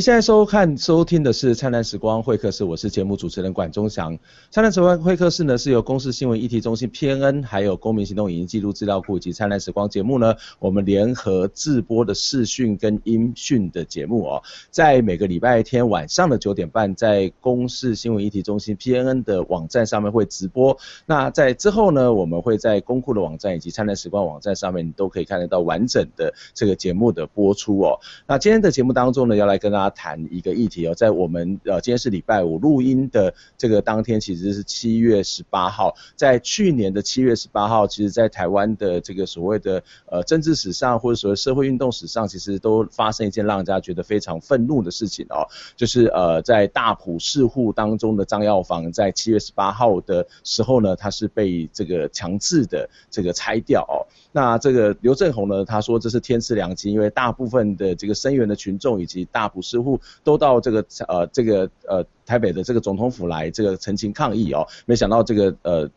[0.00, 4.16] 您现在收看、收听的是《灿烂时光会客室》，我是节目主持人管中祥。
[4.50, 20.78] 《灿烂时光会客室》呢是由公视新闻议题中心 PNN，还有公民行动影音记录资料库以及《灿烂时光》节目呢，我们联合制播的视讯跟音讯的节目哦，在每个礼拜天晚上的九点半，在公视新闻议题中心 PNN 的网站上面会直播。
[21.04, 28.00] 那在之后呢，我们会在公库的网站以及《灿烂时光》网站上面，你都可以看得到完整的这个节目的播出哦。
[28.26, 35.94] 那今天的节目当中呢，要来跟大家谈一个议题哦，在我们呃今天是礼拜五录音的这个当天，其实是七月十八号。
[36.16, 54.06] 在去年的七月十八号，其实在台湾的这个所谓的呃政治史上或者所谓社会运动史上，其实都发生一件让人家觉得非常愤怒的事情哦，就是呃在大埔市户当中的张药房，在七月十八号的时候呢，它是被这个强制的这个拆掉哦。
[54.32, 65.90] 那这个刘政鸿呢，他说这是天赐良机，因为大部分的这个声援的群众以及大埔市户都到这个呃这个呃台北的这个总统府来这个陈情抗议哦，没想到这个呃。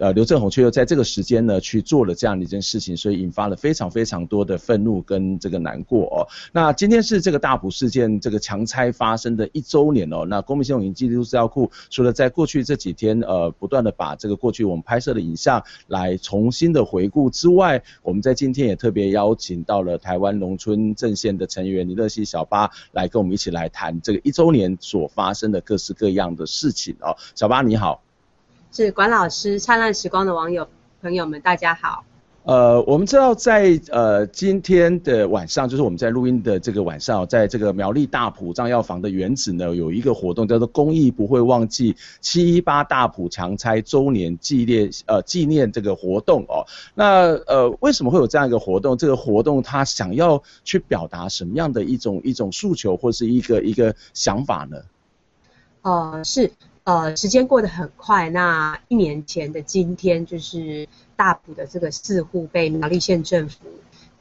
[0.00, 6.26] 呃，刘政鸿却又在这个时间呢去做了这样的一件事情，所以引发了非常非常多的愤怒跟这个难过哦。
[6.52, 10.24] 那今天是这个大埔事件这个强拆发生的一周年哦。
[10.26, 27.14] 那公民行动影音记录资料库除了在过去这几天呃不断的把这个过去我们拍摄的影像来重新的回顾之外，我们在今天也特别邀请到了台湾农村阵线的成员李乐熙小八来跟我们一起来谈这个一周年所发生的各式各样的事情哦。
[27.34, 28.02] 小八你好。
[28.72, 30.68] 是管老师，灿烂时光的网友
[31.02, 32.04] 朋友们，大家好。
[32.44, 46.64] 呃，我们知道在呃今天的晚上，就是我们在录音的这个晚上，在这个苗栗大埔藏药房的原址呢，有一个活动叫做“公益不会忘记七一八大埔强拆周年纪念”呃纪念这个活动哦。
[46.94, 48.96] 那呃为什么会有这样一个活动？
[48.96, 54.78] 这个活动它想要去表达什么样的一种一种诉求或是一个一个想法呢？
[55.82, 56.52] 呃是。
[56.90, 58.30] 呃，时间过得很快。
[58.30, 63.60] 那一年前的今天，就是大埔的这个四户被苗栗县政府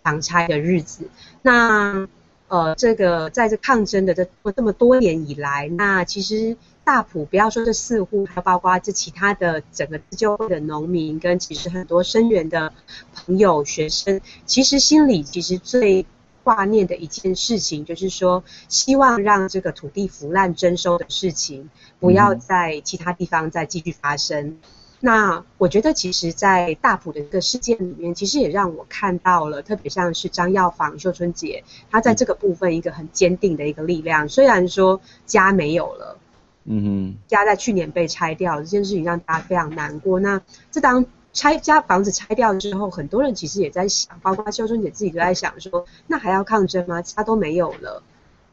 [0.03, 1.09] 强拆的日子。
[1.41, 2.07] 那
[2.47, 12.71] 呃，这个在这抗争的这这么多年以来，那其实大埔不要说这四户，还包括这其他的整个自救会的农民，跟其实很多声援的
[13.15, 16.05] 朋友、学生，其实心里其实最。
[16.49, 24.47] 挂念的一件事情，就是说，希望让这个土地腐烂征收的事情，不要在其他地方再继续发生。
[24.47, 24.57] 嗯、
[24.99, 34.27] 那我觉得，其实，在大埔的这个事件里面，其实也让我看到了，特别像是张耀房、秀春姐，她在这个部分一个很坚定的一个力量。
[34.27, 36.17] 虽然说家没有了，
[36.63, 40.19] 嗯哼，家在去年被拆掉了，这件事情让大家非常难过。
[40.19, 41.05] 那这当。
[41.31, 47.01] 拆家房子拆掉之后，很多人其实也在想，包括秀春姐自己都在想说，那还要抗争吗？
[47.01, 48.01] 家都没有了，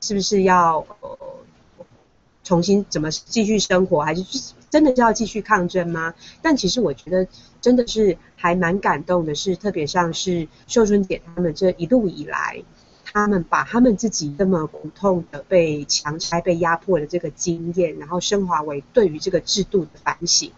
[0.01, 1.19] 是不是要呃
[2.45, 4.03] 重新怎么继续生活？
[4.03, 6.15] 还是真的就要继续抗争吗？
[6.43, 7.27] 但其实我觉得
[7.63, 12.63] 真的是还蛮感动的，是特别像是秀春姐他们这一路以来，
[13.05, 20.53] 他们把他们自己这么苦痛的被强拆、被压迫的这个经验，然后升华为对于这个制度的反省。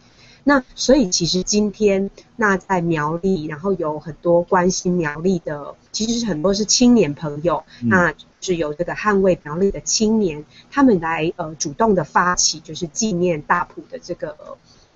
[0.48, 14.34] 那所以其实今天那在苗栗，然后有很多关心苗栗的，其实是很多是青年朋友，嗯、那是有这个捍卫苗栗的青年，他们来呃主动的发起，就是纪念大埔的这个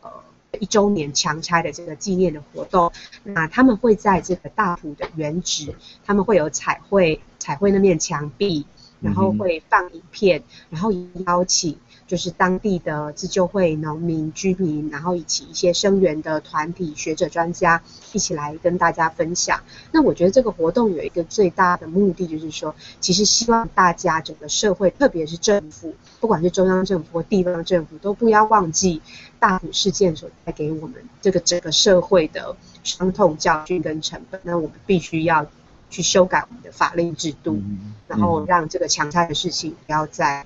[0.01, 0.11] 呃
[0.59, 2.91] 一周年强拆的这个纪念的活动。
[3.23, 5.75] 那他们会在这个大埔的原址，
[6.07, 8.65] 他们会有彩绘彩绘那面墙壁，
[9.03, 10.91] 然后会放影片，然后
[11.27, 11.77] 邀请。
[12.07, 17.83] 就是当地的自救会、农民、居民，然后以及一些声援的团体、学者、专家
[18.13, 19.61] 一起来跟大家分享。
[19.93, 29.01] 那我觉得这个活动有一个最大的目的，就是说，其实希望大家整个社会，特别是政府，不管是中央政府或地方政府，都不要忘记
[29.39, 34.41] 大埔事件所带给我们这个整个社会的伤痛、教训跟成本。
[34.45, 35.47] 那我们必须要
[35.89, 37.63] 去修改我们的法令制度，
[38.07, 40.45] 然后让这个强拆的事情不要再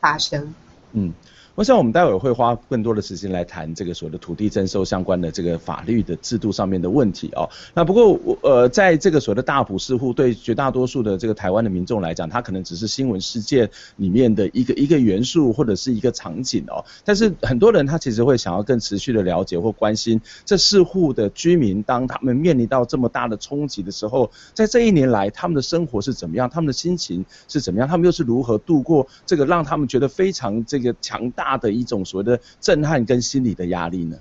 [0.00, 0.54] 发生。
[0.94, 1.12] 嗯，
[1.54, 7.48] 我想我们待会会花更多的时间来谈这个所谓的土地征收相关的这个法律的制度上面的问题哦。
[7.74, 16.84] 那不过我呃，在这个所谓的大埔市户，对绝大多数的这个台湾的民众来讲，它可能只是新闻事件里面的一个一个元素或者是一个场景哦。
[17.04, 30.84] 但是很多人他其实会想要更持续的了解或关心这四户的居民，当他们面临到这么大的冲击的时候，在这一年来他们的生活是怎么样，他们的心情是怎么样，他们又是如何度过这个让他们觉得非常这。
[30.84, 34.18] 个强大的一种所谓的震撼跟心理的压力呢？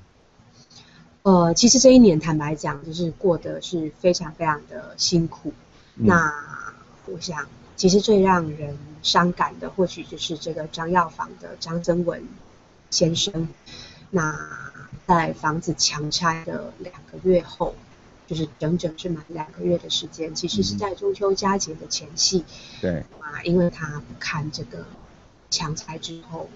[1.24, 5.54] 呃，其实这一年坦白讲，就是过得是非常非常的辛苦。
[5.96, 6.34] 嗯、那
[7.06, 7.48] 我想，
[7.78, 12.22] 其实最让人伤感的，或许就是这个张药房的张增文
[12.90, 13.48] 先生。
[14.10, 14.38] 那
[15.08, 17.74] 在房子强拆的两个月后，
[18.28, 22.44] 就是整整是满两个月的时间，其实是在中秋佳节的前夕。
[22.82, 24.86] 对啊，因为他不堪这个
[25.50, 26.50] 强拆之后，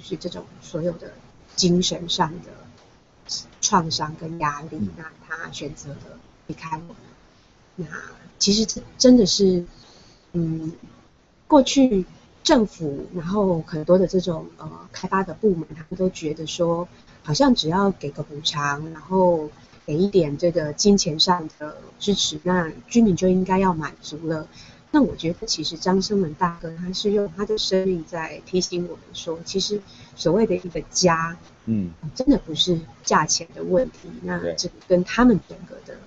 [0.00, 1.12] 就是这种所有的
[1.56, 6.96] 精神上的创伤跟压力，那他选择了离开我们。
[7.76, 7.86] 那
[8.38, 9.64] 其实这真的是，
[10.32, 10.72] 嗯，
[11.46, 12.06] 过去。
[12.42, 16.88] 政府，然后很多的这种呃开发的部门，他们都觉得说，
[17.22, 19.50] 好像只要给个补偿，然后
[19.84, 24.48] 给一点这个金钱上的支持，那居民就应该要满足了。
[24.90, 29.80] 那我觉得其实张生门大哥他是用他的生命在提醒我们说，其实
[30.16, 34.10] 所谓的一个家，嗯，真的不是价钱的问题。
[34.22, 35.98] 那这个跟他们整个的，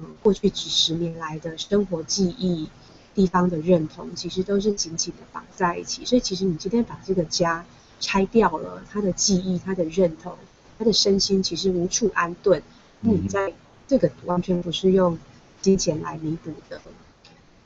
[0.00, 2.68] 嗯，过去几十年来的生活记忆。
[3.12, 7.66] 地方的认同其实都是紧紧的绑在一起，所以其实你今天把这个家
[7.98, 10.36] 拆掉了，他的记忆、他的认同、
[10.78, 12.62] 他的身心其实无处安顿。
[13.00, 13.52] 你在
[13.88, 15.18] 这个完全不是用
[15.60, 16.80] 金钱来弥补的。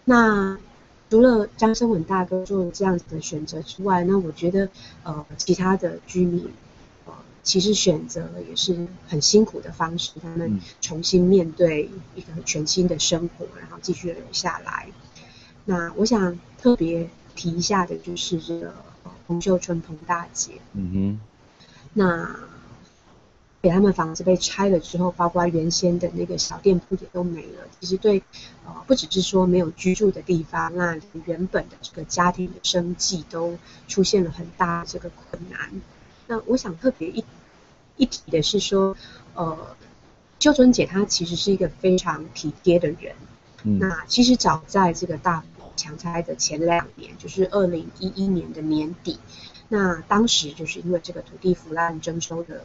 [0.04, 0.58] 那
[1.10, 4.68] 除了张生文大哥做这样子的选择之外，那我觉得
[5.04, 6.50] 呃其他的居民
[7.06, 7.12] 呃
[7.44, 14.88] 其实选择了也是很辛苦的方式，他们重新面对一个全新的生活，然后继续留下来。
[15.66, 18.74] 那我想特别提一下的就是这个
[19.26, 20.54] 彭秀春彭大姐。
[20.72, 21.20] 嗯哼。
[21.92, 22.28] 那
[23.64, 27.66] 给他们房子被拆了之后，包括原先的那个小店铺也都没了。
[27.81, 28.22] 其实对，
[28.66, 33.56] 呃，不只是说没有居住的地方，那原本的这个家庭的生计都
[33.88, 35.81] 出现了很大的这个困难。
[36.26, 37.25] 那我想特别一
[37.96, 38.94] 一提的是说，
[39.34, 39.75] 呃，
[40.38, 43.14] 秀春姐她其实是一个非常体贴的人。
[43.62, 43.78] 嗯。
[43.78, 45.43] 那其实早在这个大。
[45.76, 49.19] 强拆的前两年，就是二零一一年的年底，
[49.69, 52.62] 那当时就是因为这个土地腐烂征收的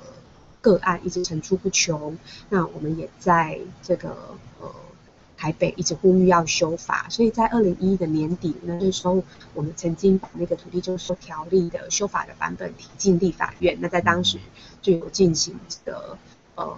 [0.62, 2.18] 个案一直层出不穷，
[2.50, 4.10] 那我们也在这个
[4.62, 4.70] 呃
[5.38, 9.24] 台北一直呼吁要修法，所以在二零一一的年底呢，那时候
[9.54, 14.38] 我们曾经把那个土地征收条例的修法的版本提进立法院，那在当时
[14.82, 16.18] 就有进行这个
[16.56, 16.78] 呃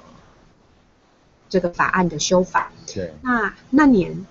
[1.50, 2.72] 这个法案的修法。
[2.86, 4.26] 对，那那年。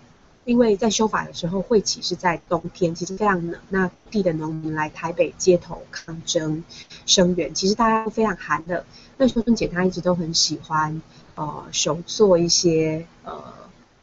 [0.51, 3.61] 因为在修法的时候，会期是在冬天，其实非常冷。
[3.69, 6.65] 那地的农民来台北街头抗争
[7.07, 8.83] 声援，其实大家都非常寒冷。
[9.17, 11.01] 那秀春姐她一直都很喜欢
[11.37, 13.41] 呃手做一些呃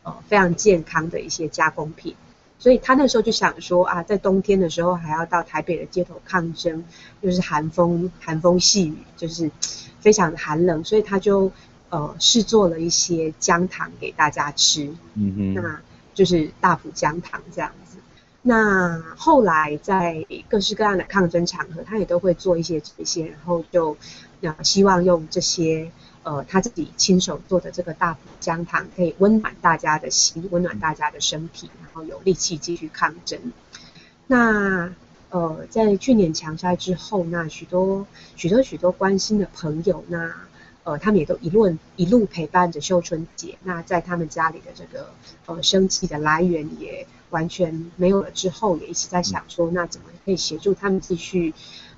[0.04, 2.16] 呃非常健康的一些加工品，
[2.60, 6.86] 所以她那时候就想说啊，在冬天的时候还要到台北的街头抗争，
[7.22, 9.52] 就是寒风寒风细雨，就是
[10.00, 11.52] 非常的寒冷，所以她就
[11.90, 14.96] 呃试做了一些姜糖给大家吃。
[15.16, 15.82] 嗯哼，那。
[16.18, 18.00] 就是大埔姜糖这样子，
[18.42, 23.96] 那后来在各式各样的抗争场合，他也都会做一些这些，然后就
[24.42, 25.92] 呃希望用这些
[26.24, 33.40] 呃他自己亲手做的这个大埔姜糖，可以温暖大家的心，温暖大家的身体，然后有力气继续抗争。
[34.26, 34.92] 那
[35.30, 40.34] 呃在去年强拆之后，那许多许多许多关心的朋友，那。
[40.88, 43.58] 呃，他们也都一路一路陪伴着秀春姐。
[43.64, 45.10] 那在他们家里的这个
[45.46, 51.54] 呃生计的来源也完全没有了之后，也一直在想说，那怎么可以协助他们继续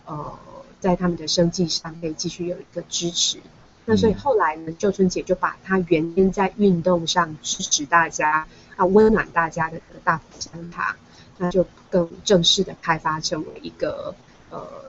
[0.05, 0.39] 呃
[0.79, 3.37] 在他们的生计上可以继续有一个支持。
[3.85, 10.95] 那所以后来呢，秀春姐就把她原先在运动上支持大家啊温暖大家的这个大埔姜糖，
[11.37, 14.15] 那就更正式的开发成为一个
[14.49, 14.88] 呃。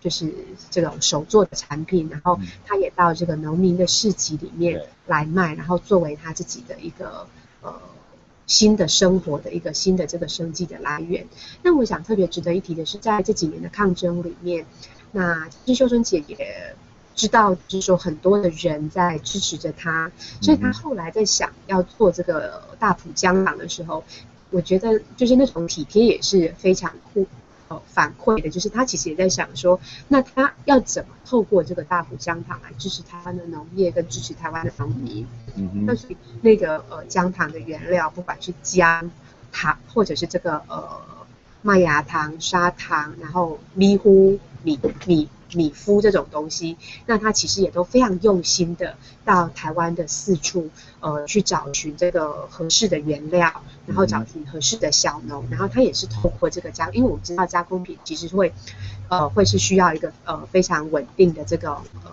[0.00, 0.32] 就是
[0.70, 7.26] 这种手做的产品，然后他也到这个农民的市集里面来卖，然后作为他自己的一个
[7.60, 7.72] 呃
[8.46, 11.26] 新的生活的一个新的这个生计的来源。
[11.62, 14.64] 那我想特别值得一提的是，在这几年的抗争里面，
[15.12, 16.74] 那其实秀春姐也
[17.14, 24.02] 知道，就是说很多的人在支持着她，所以她后来在想要做这个大埔江港的时候，
[24.50, 27.26] 我觉得就是那种体贴也是非常酷。
[27.86, 35.26] 反馈的就是他其实也在想说，那他要怎么透过这个大埔姜糖来支持台湾的农业跟支持台湾的农民？
[35.54, 35.84] 嗯哼。
[35.86, 39.10] 那所以那个呃姜糖的原料，不管是姜
[39.52, 41.00] 糖或者是这个呃
[41.62, 45.28] 麦芽糖、砂糖，然后米糊米米。
[45.54, 46.76] 米夫这种东西，
[47.06, 58.52] 那他其实也都非常用心的到台湾的四处，呃，去找寻这个合适的原料，然后找寻合适的小农，然后他也是透过这个加，因为我们知道加工品其实会，
[59.08, 62.12] 呃，会是需要一个呃非常稳定的这个呃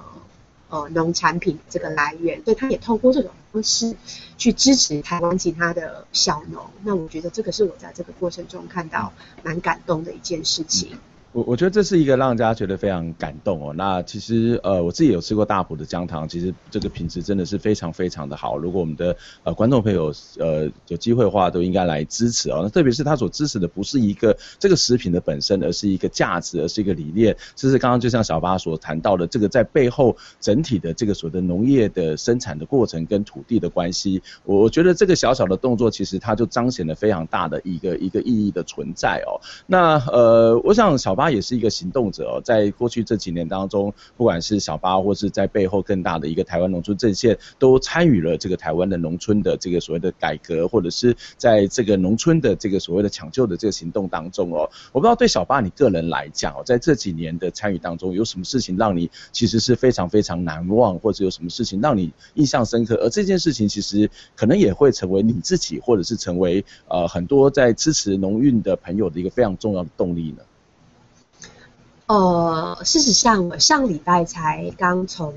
[0.70, 3.96] 呃农产品这个来源，所以他也透过这种方式
[4.38, 6.65] 去支持台湾其他的小农。
[6.84, 9.13] 那我觉得这个是我在这个过程中看到
[9.44, 10.89] 蛮感动的一件事情。
[10.94, 11.00] 嗯
[11.38, 13.72] 我我觉得这是一个让大家觉得非常感动哦。
[13.77, 18.58] 那其实呃我自己有吃过大埔的姜糖，其实这个品质真的是非常非常的好。
[18.58, 22.62] 如果我们的呃观众朋友呃有机会的话，都应该来支持哦。
[22.63, 27.38] 那特别是他所支持的不是一个这个食品的本身，而是一个价值，而是一个理念。
[27.56, 39.38] 这是刚刚就像小八所谈到的，这个在背后整体的这个所谓的农业的生产的过程跟土地的关系，我我觉得这个小小的动作，其实它就彰显了非常大的一个一个意义的存在哦。
[39.67, 41.26] 那呃我想小八。
[41.27, 54.69] 他也是一个行动者哦，在过去这几年当中，不管是小巴或是在背后更大的一个台湾农村阵线，都参与了这个台湾的农村的这个所谓的改革，或者是在这个农村的这个所谓的抢救的这个行动当中哦。
[54.93, 62.96] 我不知道对小巴你个人来讲哦，在这几年的参与当中，有什么事情让你其实是非常非常难忘，或者有什么事情让你印象深刻？
[63.01, 70.38] 而这件事情其实可能也会成为你自己，或者是成为呃很多在支持农运的朋友的一个非常重要的动力呢？
[72.08, 75.34] 呃，事实上，我上礼拜才刚从，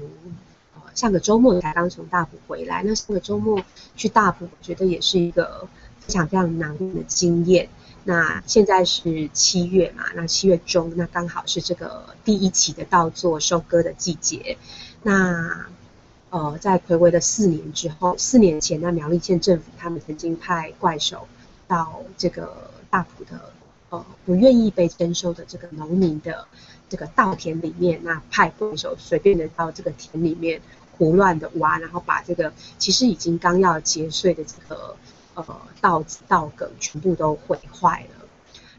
[0.76, 2.84] 呃，上个周末才刚从大埔回来。
[2.84, 3.60] 那上个周末
[3.96, 5.66] 去大埔，我觉得也是一个
[5.98, 7.68] 非常非常难忘的经验。
[8.04, 14.56] 那现在是七月嘛，那七月中，那刚好是这个第一期的稻作收割的季节。
[15.02, 15.66] 那
[16.30, 21.26] 呃，在睽违的四年之后，四年前，那苗栗县政府他们曾经派怪手
[21.66, 23.50] 到这个大埔的。
[23.90, 26.46] 呃，不愿意被征收的这个农民的
[26.88, 30.62] 这个稻田里面，那派工手随便的到这个田里面
[30.96, 34.94] 胡乱的挖，然后把这个其实已经刚要结穗的这个
[35.34, 35.44] 呃
[35.80, 38.26] 稻子稻梗全部都毁坏了。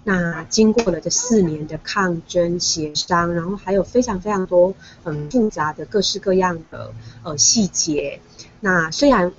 [0.06, 8.22] 那经过了这四年的抗争协商，然后还有非常非常多很复杂的各式各样的呃细节。
[8.62, 9.34] 那虽然。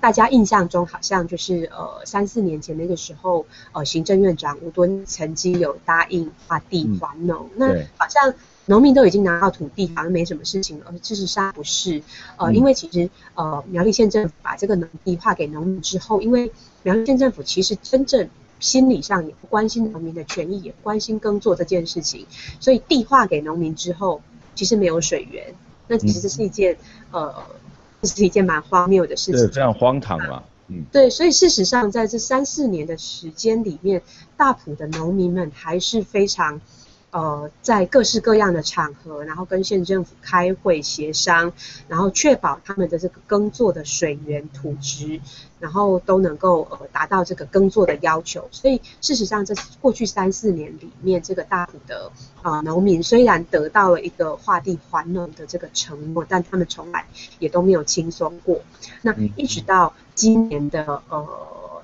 [0.00, 8.34] 大家印象中好像就是呃三四年前那个时候，呃行政院长吴敦曾经有答应划地还农，嗯、那好像
[8.66, 10.92] 农民都已经拿到土地，好像没什么事情了。
[11.02, 12.02] 事实上不是，
[12.36, 18.28] 呃、嗯、因为其实呃苗栗县政府把这个农地划给农民之后，因为苗栗县政府其实真正
[18.60, 22.26] 心理上也不关心农民的权益，也不关心耕作这件事情，
[22.60, 24.22] 所以地划给农民之后，
[24.54, 25.54] 其实没有水源，
[25.88, 26.74] 那其实这是一件、
[27.10, 27.34] 嗯、呃。
[28.02, 34.02] 这是一件蛮荒谬的事情，对，非常荒唐嘛，嗯，对，所以事实上在这三四年的时间里面，
[34.36, 36.60] 大埔的农民们还是非常。
[37.12, 41.52] 呃，在各式各样的场合，然后跟县政府开会协商，
[41.86, 45.20] 然后确保他们的这个耕作的水源、土质，
[45.60, 48.48] 然后都能够呃达到这个耕作的要求。
[48.50, 57.06] 所以事实上，这过去三四年里面，这个大埔的呃农民虽然得到了一个划地还农的这个承诺，但他们从来
[57.38, 58.62] 也都没有轻松过。
[59.02, 61.28] 那一直到今年的呃。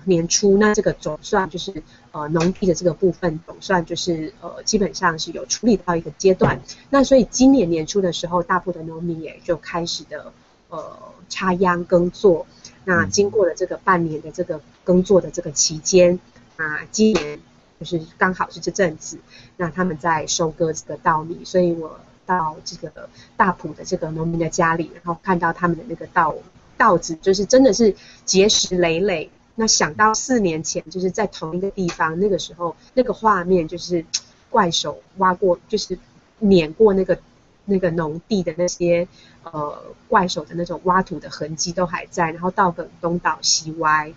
[0.04, 6.60] 年初，那这个总算就是呃农地的这个部分总算就是呃基本上是有处理到一个阶段。
[6.90, 10.32] 那所以今年年初的时候，大部分的农民也就开始的
[10.68, 12.46] 呃插秧耕作。
[12.84, 16.18] 那经过了这个半年的这个耕作的这个期间，
[16.56, 17.38] 啊，今年
[17.78, 19.18] 就是刚好是这阵子，
[19.58, 21.44] 那他们在收割这个稻米。
[21.44, 26.34] 所以我到这个大埔的这个农民的家里，然后看到他们的那个稻
[26.78, 29.30] 稻子，就是真的是结实累累。
[29.60, 34.04] 那想到四年前，就是在同一个地方，那个时候那个画面就是
[34.50, 35.98] 怪手挖过，就是
[36.38, 37.18] 碾过那个
[37.64, 39.08] 那个农地的那些
[39.42, 44.14] 呃怪手的那种挖土的痕迹都还在，然后稻梗东倒西歪，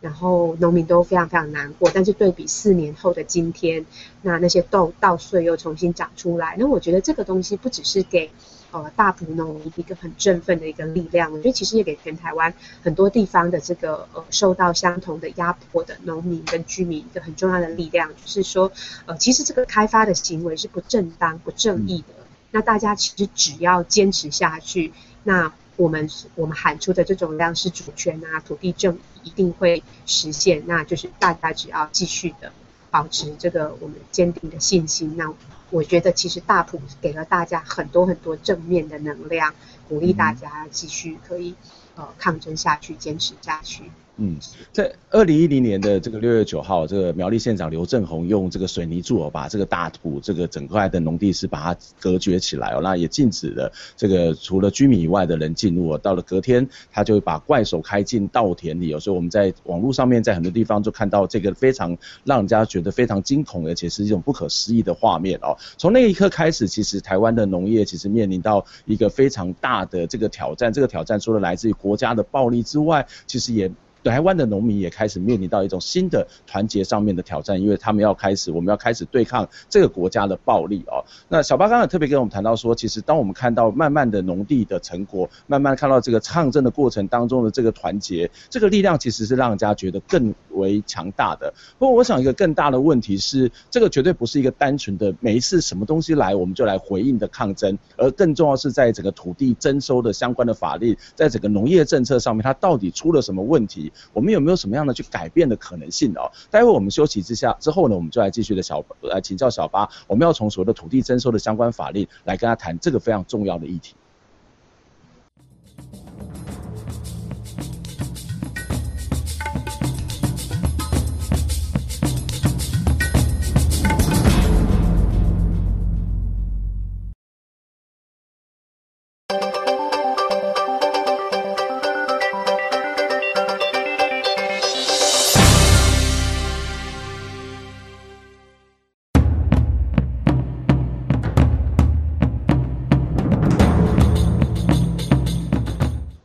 [0.00, 1.90] 然后农民都非常非常难过。
[1.92, 3.84] 但是对比四年后的今天，
[4.22, 8.30] 那那些稻稻穗又重新长出来，那我觉得这个东西不只是给。
[8.76, 12.52] 呃，大埔农一个很振奋的一个力量，我觉得其实也给全台湾
[12.82, 18.70] 很多地方的这个呃受到相同的压迫的农民跟居民一个很重要的力量，就是说，
[19.06, 22.14] 呃，其实这个开发的行为是不正当、不正义的。
[22.50, 24.92] 那大家其实只要坚持下去，
[25.24, 30.62] 那我们我们喊出的这种粮食主权啊、土地正义一定会实现。
[30.66, 32.52] 那就是大家只要继续的
[32.90, 35.32] 保持这个我们坚定的信心，那。
[35.70, 39.52] 我觉得其实大普给了大家很多很多正面的能量，
[39.88, 41.56] 鼓励大家继续可以
[41.96, 43.90] 呃抗争下去，坚持下去。
[44.18, 44.38] 嗯，
[44.72, 55.96] 在二零一零年的这个六月九号，这个苗栗县长刘正鸿用这个水泥柱哦，把这个大土这个整块的农地是把它隔绝起来哦，那也禁止了这个除了居民以外的人进入。
[55.98, 65.56] 到了隔天，他就把怪手开进稻田里哦，所以我们在网络上面在很多地方就看到这个非常让人家觉得非常惊恐，而且是一种不可思议的画面哦。
[65.76, 73.70] 从那一刻开始，其实台湾的农业其实面临到一个非常大的这个挑战，这个挑战除了来自于国家的暴力之外，其实也。
[74.10, 81.04] 台湾的农民也开始面临到一种新的团结上面的挑战，因为他们要开始，我们要开始对抗这个国家的暴力哦。
[81.28, 91.52] 那小巴刚才特别跟我们谈到说，其实当我们看到慢慢的农地的成果，慢慢看到这个抗争的过程当中的这个团结，这个力量其实是让人家觉得更为强大的。
[91.78, 103.92] 不过我想一个更大的问题是，这个绝对不是一个单纯的每一次什么东西来我们就来回应的抗争，而更重要是在整个土地征收的相关的法律，在整个农业政策上面，它到底出了什么问题？
[104.12, 106.30] 我们有没有什么样的去改变的可能性哦？
[106.50, 113.94] 待会我们休息之下之后呢，我们就来继续的小来请教小巴，我们要从所谓的土地征收的相关法令来跟他谈这个非常重要的议题。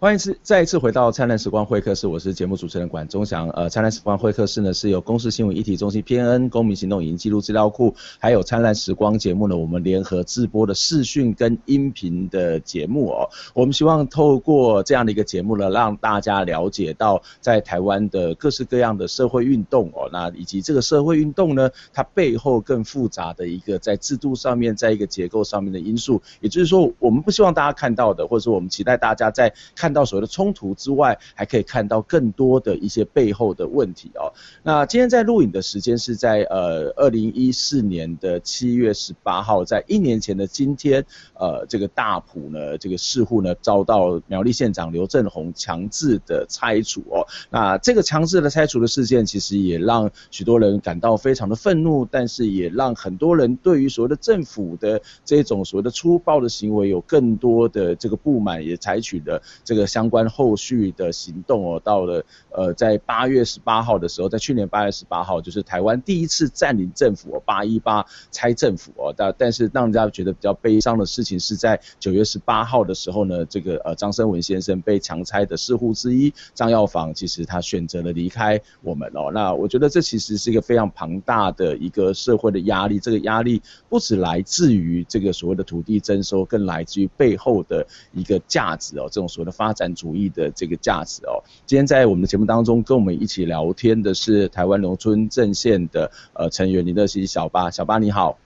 [0.02, 3.48] 欢迎次再一次回到灿烂时光会客室，我是节目主持人管中祥。
[3.52, 13.30] 呃，灿烂时光会客室呢是由公司新闻一体中心 PNN 公民行动影音记录资料库，还有灿烂时光节目呢，我们联合制播的视讯跟音频的节目哦。
[13.54, 26.20] 我们希望透过这样的一个节目呢，让大家了解到在台湾的各式各样的社会运动哦，那以及这个社会运动呢，它背后更复杂的一个在制度上面，在一个结构上面的因素。
[26.40, 29.91] 也就是说，我们不希望大家看到的，或者说我们期待大家在看。
[29.92, 34.32] 看到所谓的冲突之外，还可以看到更多的一些背后的问题哦。
[34.64, 47.28] 那今天在录影的时间是在呃二零一四年的七月十八号，在一年前的今天，呃这个大埔呢这个市户呢遭到苗栗县长刘正鸿强制的拆除哦。
[47.50, 59.81] 那这个强制的拆除的事件，其实也让许多人感到非常的愤怒，但是也让很多人对于所谓的政府的这种所谓的粗暴的行为有更多的这个不满，也采取了这个。
[59.86, 89.71] 相关后续的行动哦，到了呃，在八月十八号的时候，在去年八月十八号，就是台湾第一次占领政府哦，八一八拆政府哦，但但是让人家觉得比较悲伤的事情是在九月十八号的时候呢，这个呃张声文先生被强拆的市户之一张耀房，其实他选择了离开我们哦，那我觉得这其实是一个非常庞大的一个社会的压力，这个压力不止来自于这个所谓的土地征收，更来自于背后的一个价值哦，这种所谓的发。
[89.72, 98.38] 发展主义的这个价值哦，今天在我们的节目当中跟我们一起聊天的是台湾农村阵线的呃成员林德熙小巴，小巴你好，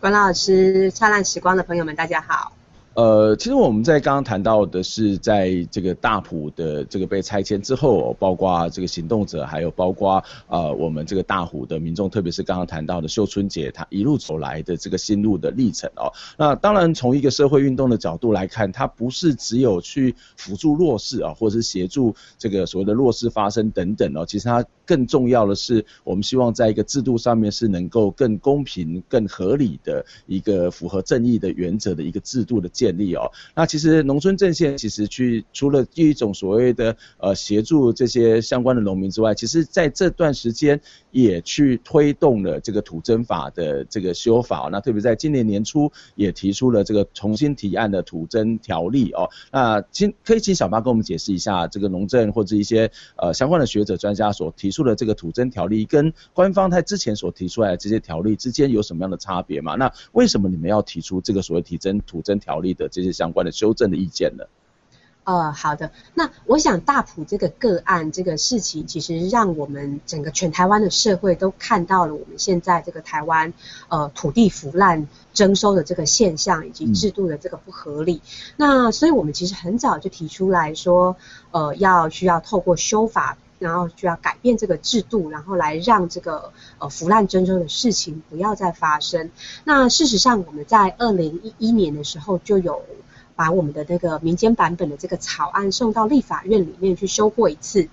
[0.00, 2.52] 关老师，灿烂时光的朋友们大家好。
[2.94, 16.12] 呃，其实我们在刚刚谈到的是，在这个大埔的这个被拆迁之后，包括这个行动者，还有包括呃我们这个大埔的民众，特别是刚刚谈到的秀春姐，她一路走来的这个心路的历程哦。
[16.38, 24.24] 那当然从一个社会运动的角度来看，它不是只有去辅助弱势啊，或者是协助这个所谓的弱势发声等等哦。
[24.24, 40.78] 其实它更重要的是，我们希望在一个制度上面是能够更公平、更合理的一个符合正义的原则的一个制度的建建立哦，那其实农村阵线其实去除了第一种所谓的呃协助这些相关的农民之外，其实在这段时间
[41.10, 44.68] 也去推动了这个土征法的这个修法。
[44.70, 49.30] 那特别在今年年初也提出了这个重新提案的土征条例哦。
[49.50, 59.74] 那请可以请小巴跟我们解释一下，这个农政或者一些呃相关的学者专家所提出的这个土征条例，跟官方他之前所提出来的这些条例之间有什么样的差别吗？
[59.76, 62.73] 那为什么你们要提出这个所谓提征土征条例？
[62.74, 64.44] 的这些相关的修正的意见呢？
[65.26, 73.54] 呃，好的，那我想大埔这个个案这个事情，其实让我们整个全台湾的社会都看到了我们现在这个台湾
[73.88, 78.16] 呃土地腐烂征收的这个现象以及制度的这个不合理。
[78.16, 78.20] 嗯、
[78.58, 81.16] 那所以我们其实很早就提出来说，
[81.52, 89.30] 呃，要需要透过修法，然后需要改变这个制度，然后来让这个呃腐烂征收的事情不要再发生。
[89.64, 92.82] 那事实上，我们在二零一一年的时候就有
[93.34, 97.88] 把我们的那个民间版本的这个草案送到立法院里面去修过一次。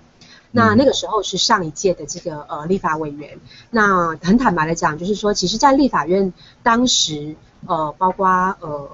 [0.54, 3.40] 那那个时候是上一届的这个呃立法委员。
[3.70, 6.30] 那很坦白的讲，就是说，其实，在立法院
[6.62, 7.34] 当时，
[7.66, 8.28] 呃，包括
[8.60, 8.90] 呃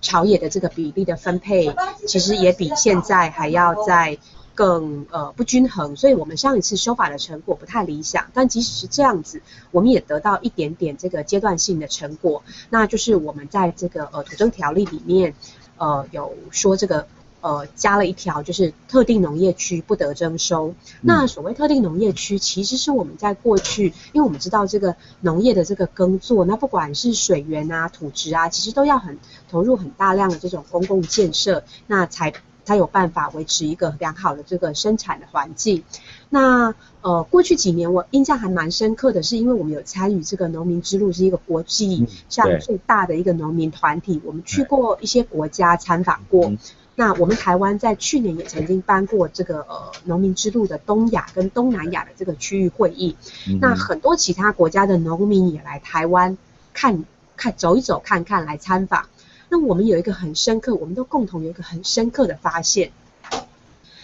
[0.00, 1.72] 朝野的这个比例的分配，
[2.08, 4.18] 其实也比现在还要再
[4.54, 5.96] 更呃不均衡。
[5.96, 8.26] 所以我们上一次修法的成果不太理想。
[8.34, 15.34] 但即使是这样子，我们也得到一点点这个阶段性的成果，那就是我们在这个呃土增条例里面，
[15.78, 17.06] 呃有说这个。
[17.42, 20.68] 呃，加了一条，就是特定农业区不得征收。
[20.68, 29.18] 嗯、那所谓特定农业区，其实是我们在过去，因为我们知道这个农业的这个耕作，那不管是水源啊、土质啊，其实都要很
[29.50, 32.30] 投入很大量的这种公共建设，那才
[32.64, 35.84] 才有办法维持一个良好的这个生产的环境。
[36.28, 46.46] 那呃，过去几年我印象还蛮深刻的是，因为我们有参与这个农民之路，是一个国际上最大的一个农民团体，嗯、我们去过一些国家参访过。
[46.46, 46.58] 嗯
[46.96, 53.16] 那我们台湾在去年也曾经办过这个呃农民之路的东亚跟东南亚的这个区域会议，
[53.48, 56.36] 嗯、那很多其他国家的农民也来台湾
[56.74, 57.06] 看
[57.38, 59.06] 看走一走看看来参访。
[59.50, 62.92] 那我们有一个很深刻，我们都共同有一个很深刻的发现，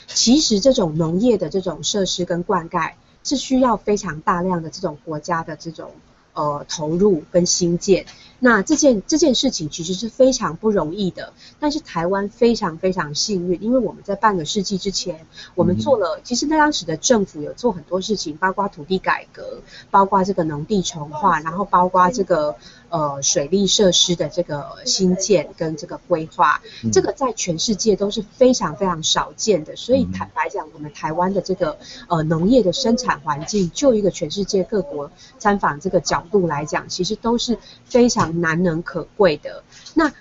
[0.08, 5.92] 其实这种农业的这种设施跟灌溉是需要非常大量的这种国家的这种
[6.34, 8.06] 呃投入跟兴建。
[8.38, 22.56] 那这件这件事情其实是非常不容易的，但是台湾非常非常幸运，因为我们在半个世纪之前，我们做了，其实那当时的政府有做很多事情，包括土地改革，包括这个农地重划，然后包括这个
[22.90, 26.60] 呃水利设施的这个新建跟这个规划，
[26.92, 38.26] 这个在全世界都是非常非常少见的，所以坦白讲，我们台湾的这个呃农业的生产环境，就一个全世界各国参访这个角度来讲，其实都是非常。
[38.36, 39.62] 难能可贵的，
[39.94, 40.12] 那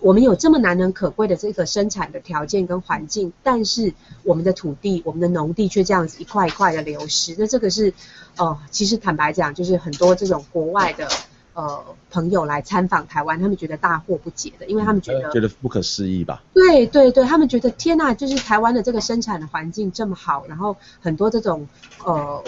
[0.00, 3.92] 我们有这么难能可贵的这个生产的条件跟环境，但是
[4.22, 7.92] 我们的土地、我们的农地却这样子一块一块的流失，那这个是
[8.36, 11.08] 呃，其实坦白讲，就是很多这种国外的
[11.54, 16.42] 呃朋友来参访台湾，他们觉得大惑不解的，因为他们觉得觉得不可思议吧？
[16.52, 21.66] 对对对，他们觉得天呐，就是台湾的这个生产的环境这么好，然后很多这种
[22.04, 22.44] 呃。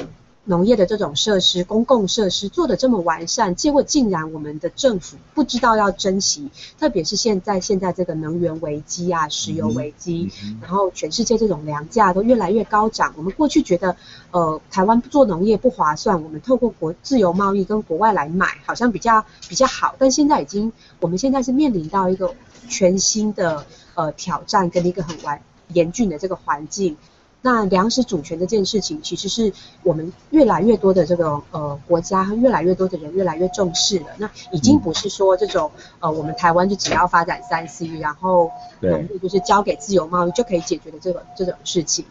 [0.48, 13.12] 农业的这种设施、公共设施做的这么完善，结果竟然我们的政府不知道要珍惜，特别是现在现在这个能源危机啊、石油危机，嗯、然后全世界这种粮价都越来越高涨。
[13.16, 13.96] 我们过去觉得，
[14.30, 19.96] 呃，台湾做农业不划算，我们透过国自由贸易跟国外来买，好像比较比较好。
[19.98, 22.32] 但现在已经，我们现在是面临到一个
[22.68, 26.96] 全新的呃挑战跟一个很完严峻的这个环境。
[27.42, 29.52] 那粮食主权这件事情，其实是
[29.84, 34.06] 我们越来越多的这个呃国家和越来越多的人越来越重视了。
[34.18, 35.70] 那已经不是说这种
[36.00, 42.04] 呃我们台湾就只要发展三 C，然后农业就是交给自由贸易就可以解决的这个这种事情。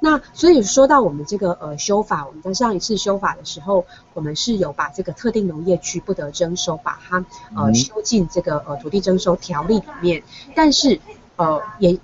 [0.00, 10.24] 那所以说到我们这个呃修法，我们在上一次修法的时候，我们是有把这个特定农业区不得征收，把它呃修进这个呃土地征收条例里面，
[10.56, 11.00] 但是
[11.36, 12.00] 呃也。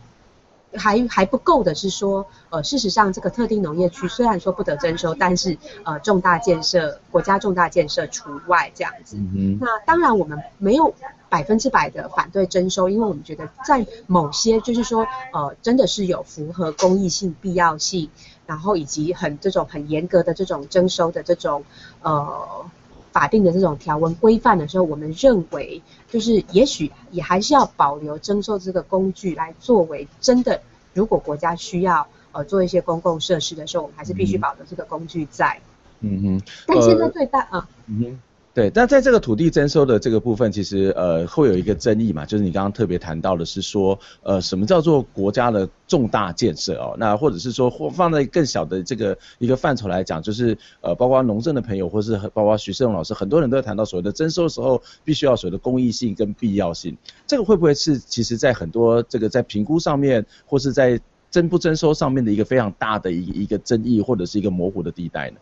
[0.75, 9.17] 还还不够的是说，呃，事实上这个特定农业区虽然说不得征收，但是呃重大建设国家重大建设除外这样子。
[9.17, 10.95] 嗯、那当然我们没有
[11.29, 18.11] 百分之百的反对征收，因为我们觉得在某些就是说呃真的是有符合公益性、必要性，
[18.47, 21.65] 然后以及很这种很严格的这种征收的这种
[22.03, 22.71] 呃。
[23.19, 30.63] 法定的这种条文规范的时候，我们认为就是也许也还是要保留征收这个工具来作为真的，
[30.95, 35.61] 如果国家需要呃做一些公共设施的时候，我们还是必须保留这个工具在。
[35.99, 36.43] 嗯哼。
[36.65, 37.69] 但现在最大啊。
[37.89, 38.21] 嗯哼。
[38.59, 46.97] 对，但在这个土地征收的这个部分，其实呃会有一个争议嘛，就是你刚刚特别谈到的是说，呃什么叫做国家的重大建设哦？
[46.99, 56.97] 那或者是说或放在更小的这个一个范畴来讲，就是呃包括农政的朋友，或是包括徐世荣老师，很多人都在谈到所谓的征收的时候，必须要所谓的公益性跟必要性，
[57.29, 65.37] 这个会不会是其实在很多这个在评估上面，或是在征不征收上面的一个非常大的一一个争议，或者是一个模糊的地带呢？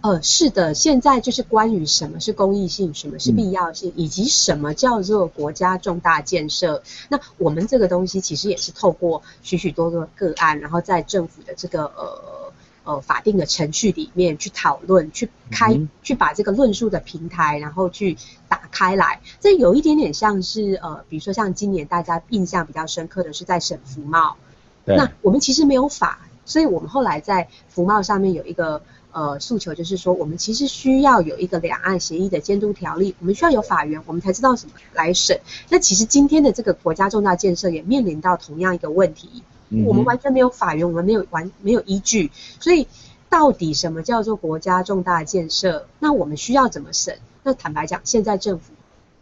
[0.00, 6.82] 呃，是的，现在就是关于什么是公益性，什么是必要性，嗯、以及什么叫做国家重大建设。
[7.08, 12.52] 那我们这个东西其实也是透过许许多多的个案，然后在政府的这个呃
[12.82, 18.16] 呃法定的程序里面去讨论，去开，嗯、去把这个论述的平台，然后去
[18.48, 19.20] 打开来。
[19.38, 24.36] 这有一点点像是呃，比如说像今年大家印象比较深刻的是在省服贸。
[24.84, 28.82] 那我们其实没有法，所以我们后来在服贸上面有一个。
[29.12, 35.40] 呃，诉求就是说，我们其实需要有一个两岸协议的监督条例，我们需要有法源，我们才知道什么来审。
[35.68, 39.42] 那其实今天的这个国家重大建设也面临到同样一个问题，
[39.86, 42.88] 我们完全没有法源，我们没有完没有依据，所以
[43.28, 45.86] 到底什么叫做国家重大建设？
[45.98, 47.18] 那我们需要怎么审？
[47.42, 48.72] 那坦白讲，现在政府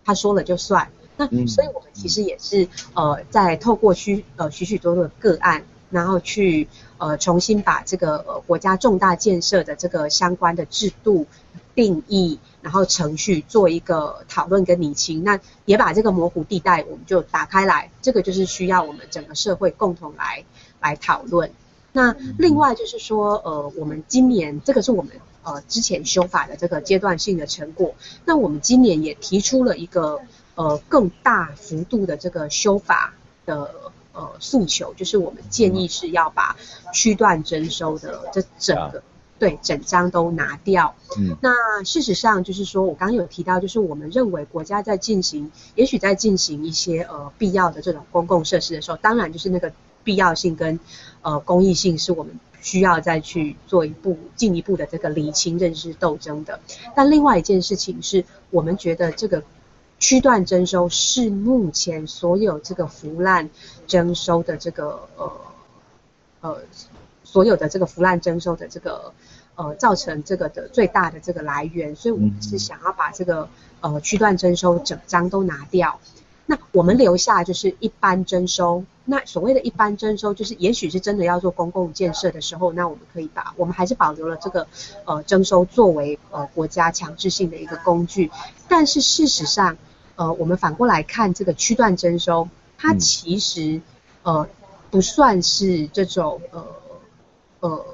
[0.05, 0.88] 他说了就算。
[1.16, 11.26] 那所以我们其实也是呃，在透过许呃许许多多的个案，然后去呃重新把这个呃国家重大建设的这个相关的制度
[11.74, 15.22] 定义，然后程序做一个讨论跟厘清。
[15.22, 20.44] 那也把这个模糊地带我们就打开来，这个就是需要我们整个社会共同来
[20.81, 21.50] 来讨论。
[21.92, 27.94] 那另外就是说呃，我们今年这个是我们呃之前修法的这个阶段性的成果。
[28.24, 30.20] 那我们今年也提出了一个。
[30.57, 33.14] 呃，更大幅度的这个修法
[33.46, 33.70] 的
[34.21, 36.55] 呃诉求，就是我们建议是要把
[36.93, 39.03] 区段征收的这整个、嗯、
[39.39, 40.95] 对整张都拿掉。
[41.17, 49.73] 嗯，那事实上就是说我刚刚有提到，就是我们认为国家在进行，也许在进行一些呃必要的这种公共设施的时候，当然就是那个
[50.05, 50.79] 必要性跟
[51.23, 56.61] 呃公益性是我们需要再去做一步进一步的这个理清认识斗争的。
[56.95, 59.43] 但另外一件事情是我们觉得这个。
[60.01, 63.51] 区段征收是目前所有这个腐烂
[63.87, 65.33] 征收的这个呃
[66.41, 66.59] 呃
[67.23, 69.13] 所有的这个腐烂征收的这个
[69.57, 73.47] 呃造成这个的最大的这个来源，所以我们是想要把这个
[73.83, 76.01] 呃区段征收整张都拿掉，
[76.47, 78.83] 那我们留下就是一般征收。
[79.05, 84.67] 那所谓的一般征收，就是也许是真的要做公共建设的时候，那我们可以把我们还是保留了这个
[85.05, 88.31] 呃征收作为呃国家强制性的一个工具，
[88.67, 89.77] 但是事实上。
[90.21, 93.81] 呃，我们反过来看这个区段征收，它其实
[94.23, 94.47] 呃
[94.91, 96.67] 不算是这种呃
[97.61, 97.87] 呃，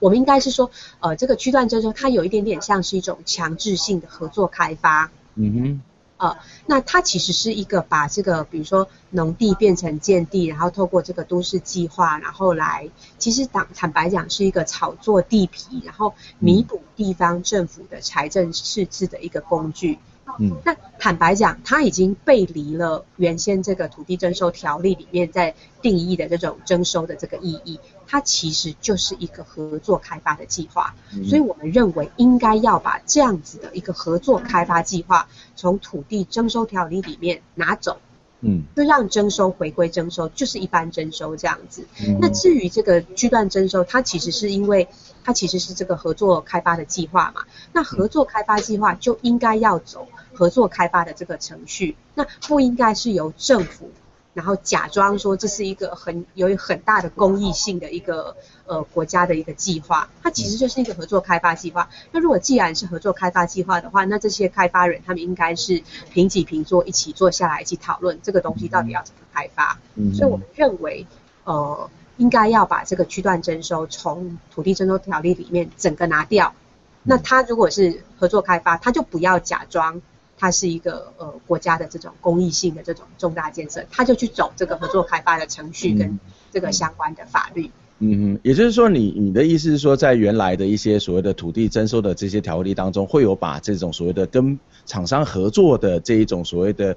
[0.00, 5.12] 我们应该是说呃这个区段征收，它有一点点像是一种强制性的合作开发。
[5.36, 5.82] 嗯哼。
[6.16, 20.00] 呃，那它其实是一个把这个比如说农地变成建地，然后透过这个都市计划，然后来其实坦坦白讲是一个炒作地皮，然后弥补地方政府的财政赤字的一个工具。
[20.38, 30.94] 嗯，那坦白讲，它已经背离了原先这个土地征收条例里面在定义的这种征收的这个意义，它其实就是一个合作开发的计划，
[31.28, 37.98] 所以我们认为应该要把这样子的一个合作开发计划从土地征收条例里面拿走。
[38.42, 41.86] 嗯，就让征收回归征收，就是一般征收这样子。
[42.06, 44.88] 嗯、那至于这个区段征收，它其实是因为
[45.24, 47.42] 它其实是这个合作开发的计划嘛。
[47.72, 53.90] 那合作开发计划就应该要走合作开发的这个程序，那不应该是由政府。
[54.34, 61.90] 然后假装说这是一个很有很大的公益性的一个呃国家的一个计划，它其实就是一个合作开发计划。
[62.12, 69.78] 那如果既然是合作开发计划的话，那这些开发人他们应该是平起平坐，一起坐下来一起讨论这个东西到底要怎么开发。
[69.96, 71.06] 嗯，所以我们认为
[71.44, 76.54] 呃应该要把这个区段征收从土地征收条例里面整个拿掉。
[77.02, 80.00] 那他如果是合作开发，他就不要假装。
[80.42, 86.18] 它是一个呃国家的这种公益性的这种重大建设，他就去走这个合作开发的程序跟
[86.50, 87.70] 这个相关的法律。
[88.00, 88.34] 嗯。
[88.34, 96.96] 嗯，也就是说你，你你的意思是说，在原来的一些所谓的土地征收的这些条例当中，会有把这种所谓的跟厂商合作的这一种所谓的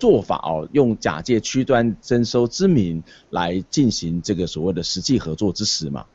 [0.00, 6.06] 做法哦，用假借区端征收之名来进行这个所谓的实际合作之实嘛？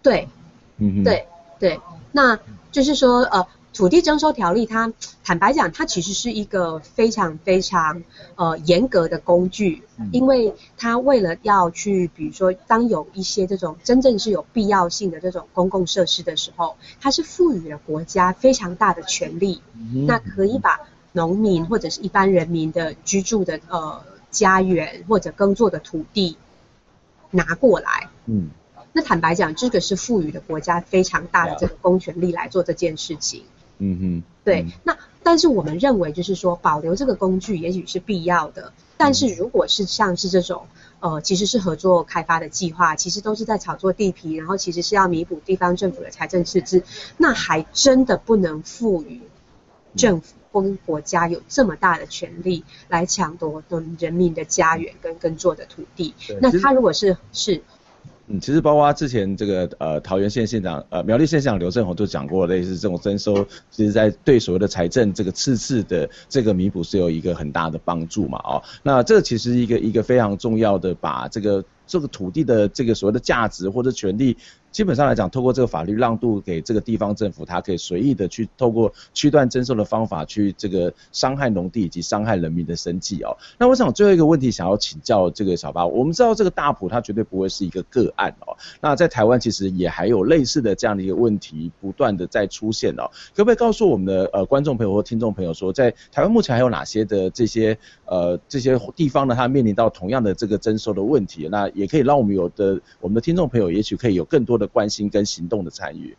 [0.00, 0.28] 对，
[0.76, 0.94] 嗯。
[0.98, 1.26] 哼，对
[1.58, 1.80] 对，
[2.12, 2.38] 那
[2.70, 3.44] 就是说呃。
[3.74, 8.02] 土地征收条例，它坦白讲，它其实是一个非常非常
[8.34, 19.62] 呃严格的工具，因为它为了要去，比如说，当有一些这种真正是有必要性的这种公共设施的时候，它是赋予了国家非常大的权利，
[20.06, 20.80] 那可以把
[21.12, 26.36] 农民或者是一般人民的居住的呃家园或者耕作的土地
[27.30, 28.48] 拿过来，嗯，
[28.92, 33.44] 那坦白讲，这个是赋予了国家非常大的这个公权力来做这件事情。
[33.78, 40.66] 嗯哼，对，那但是我们认为就是说保留这个工具也许是必要的，但是如果是像是这种
[41.00, 46.82] 呃其实是合作开发的计划，其实都是在炒作地皮，然后其实是要弥补地方政府的财政赤字，
[47.16, 49.20] 那还真的不能赋予
[49.94, 53.62] 政府跟国家有这么大的权利来抢夺
[53.98, 57.62] 人民的家园跟耕作的土地，那他如果是是。
[58.28, 74.36] 嗯，其实包括之前这个呃桃园县县长呃苗栗县县长刘政鸿就讲过，类似这种征收，其实在对所谓的财政这个次次的这个弥补是有一个很大的帮助嘛，哦，那这其实一个一个非常重要的把这个这个土地的这个所谓的价值或者权利
[74.70, 83.36] 基本上来讲，透过这个法律让渡给这个地方政府，它可以随意的去透过区段征收的方法去这个伤害农地以及伤害人民的生计哦。
[83.58, 88.56] 那我想最后一个问题想要请教这个小八，我们知道这个大埔它绝对不会是一个个案哦。
[88.80, 93.08] 那在台湾其实也还有类似的这样的一个问题不断的在出现哦。
[93.34, 99.34] 可不可以告诉我们的呃观众朋友或听众朋友说，在台湾目前还有哪些的这些呃这些地方呢？
[99.34, 106.16] 它面临到同样的这个征收的问题，那也可以让我们有的我们的听众朋友也许可以有更多的关心跟行动的参与。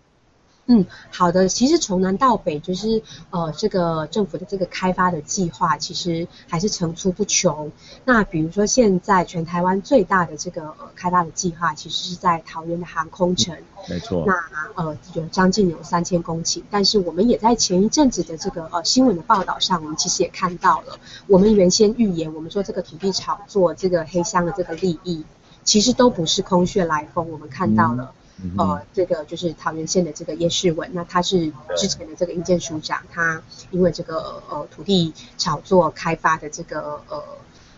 [0.72, 1.48] 嗯，好的。
[1.48, 7.72] 其实从南到北，就是呃，这个政府的这个开发的计划，其实还是层出不穷。
[8.06, 13.56] 那比如说，现在全台湾最大的这个呃开发的计划，其实是在桃园的航空城。
[13.56, 14.24] 嗯、没错。
[14.28, 14.36] 那
[14.76, 16.62] 呃，有将近有三千公顷。
[16.70, 25.26] 但是我们也在前一阵子的这个呃新闻的报道上，我们其实也看到了，我们原先预言，我们说这个土地炒作、这个黑箱的这个利益，
[25.64, 27.32] 其实都不是空穴来风。
[27.32, 28.04] 我们看到了。
[28.04, 28.14] 嗯
[28.58, 37.24] 呃，这个就是桃园县的这个叶世文，那他是之前的这个营建署长，他因为这个呃土地炒作开发的这个呃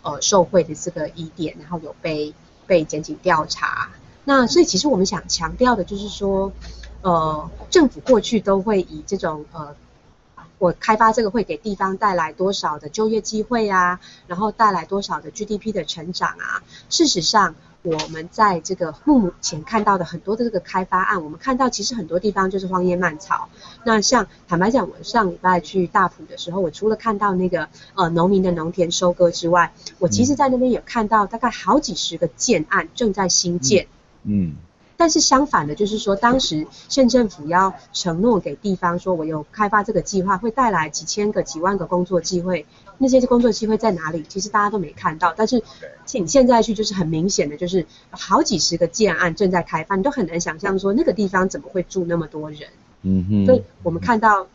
[0.03, 2.33] 呃受贿的这个疑点，然后有被
[2.67, 3.89] 被检警调查。
[4.23, 6.51] 那所以其实我们想强调的就是说，
[7.01, 9.75] 呃，政府过去都会以这种呃，
[10.59, 17.55] 我开发这个会给地方带来多少的就业机会啊，然后带来多少的 GDP 的成长啊，事实上。
[17.83, 23.49] 我们在这个目前看到的很多的这个开发案，我们看到其实很多地方就是荒烟蔓草。
[23.83, 33.87] 那像坦白讲，我上礼拜去大埔的时候，我除了看到那个呃农民的农田收割之外，我其实在那边有看到大概好几十个建案正在兴建。
[34.23, 34.49] 嗯。
[34.49, 34.55] 嗯
[34.97, 42.67] 但是相反的，就是说，当时县政府要承诺给地方说，我有开发这个计划，会带来几千个、几万个工作机会。
[43.01, 44.23] 那些工作机会在哪里？
[44.29, 45.33] 其实大家都没看到。
[45.35, 45.63] 但是，
[46.05, 52.69] 请现在去，就是很明显的，就是好几十个建案正在开发，你都很难想象说那个地方怎么会住那么多人。
[53.01, 53.45] 嗯哼。
[53.47, 54.47] 所以我们看到，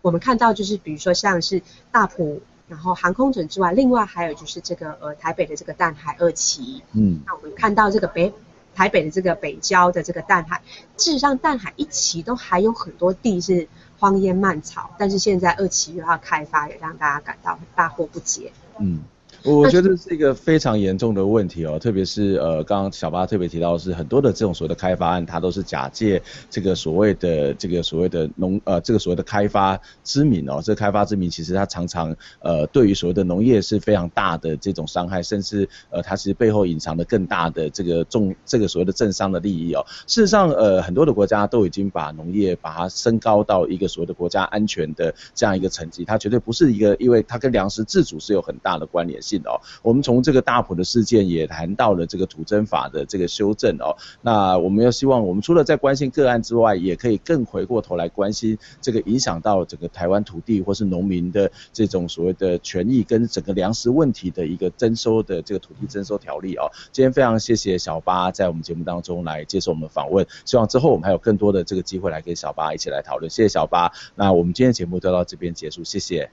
[0.00, 6.82] 我们看到就是比如说像是大埔，然后航空城之外，另外还有就是这个呃台北的这个淡海二期。
[6.92, 7.20] 嗯。
[7.26, 8.32] 那我们看到这个北。
[8.74, 10.62] 台北的这个北郊的这个淡海，
[10.96, 13.68] 事实上淡海一期都还有很多地是
[14.02, 18.50] 荒烟蔓草，但是现在二期又要开发，也让大家感到大惑不解。
[18.80, 19.04] 嗯。
[19.44, 39.84] 我觉得是一个非常严重的问题哦，特别是呃，刚刚小巴特别提到的是很多的这种所谓的开发案，它都是假借这个所谓的这个所谓的农呃这个所谓的开发之名哦，这个开发之名其实它常常呃对于所谓的农业是非常大的这种伤害，甚至呃它其实背后隐藏的更大的这个重这个所谓的政商的利益哦。
[40.06, 49.31] 事实上呃很多的国家都已经把农业把它升高到一个所谓的国家安全的这样一个层级，它绝对不是一个因为它跟粮食自主是有很大的关联性。
[49.44, 53.96] 哦，我们从这个大埔的事件也谈到了这个土征法的这个修正哦。
[54.20, 66.70] 那我们要希望，我们除了在关心个案之外，也可以更回过头来关心这个影响到整个台湾土地或是农民的这种所谓的权益跟整个粮食问题的一个征收的这个土地征收条例哦。
[66.90, 73.30] 今天非常谢谢小八在我们节目当中来接受我们访问，希望之后我们还有更多的这个机会来跟小八一起来讨论。
[73.30, 76.30] 谢谢小八，那我们今天节目就到这边结束，谢谢，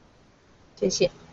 [0.75, 1.28] 谢谢。